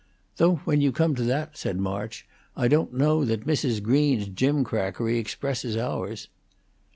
[0.37, 2.25] "Though when you come to that," said March,
[2.57, 3.83] "I don't know that Mrs.
[3.83, 6.27] Green's gimcrackery expresses ours."